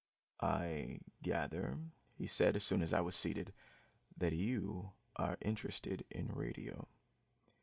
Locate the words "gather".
1.21-1.77